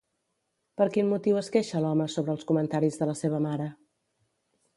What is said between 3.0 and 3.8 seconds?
de la seva mare?